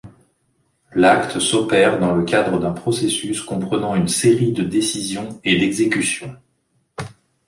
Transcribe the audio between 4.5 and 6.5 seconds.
de décisions et d'exécution.